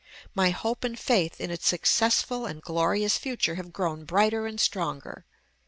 [0.33, 5.27] My hope and faith in its successful and glorious future have grown brighter and stronger.